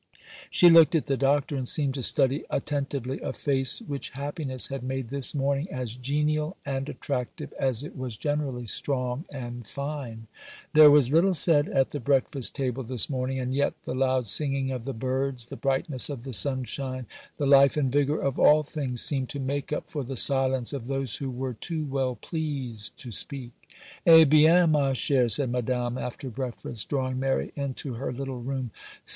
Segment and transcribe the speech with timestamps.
[0.49, 4.81] She looked at the Doctor, and seemed to study attentively a face which happiness had
[4.81, 10.25] made this morning as genial and attractive as it was generally strong and fine.
[10.73, 14.71] There was little said at the breakfast table this morning; and yet the loud singing
[14.71, 17.05] of the birds, the brightness of the sunshine,
[17.37, 20.87] the life and vigour of all things, seemed to make up for the silence of
[20.87, 23.51] those who were too well pleased to speak.
[24.07, 28.71] 'Eh bien, ma chère,' said Madame, after breakfast, drawing Mary into her little room.